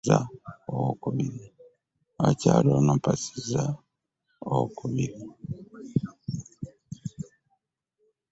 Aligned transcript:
Abakyala 2.21 2.69
ono 2.77 2.91
mpasizza 2.99 3.63
waakubiri. 4.47 5.19